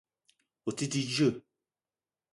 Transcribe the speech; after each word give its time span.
O 0.67 0.69
te 0.77 0.85
di 0.91 1.01
dzeu 1.07 1.33